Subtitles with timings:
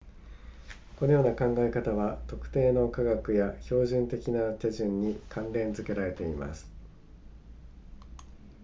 [0.95, 6.67] このような考え方は特定の科学や標準的な手順に関連付けられています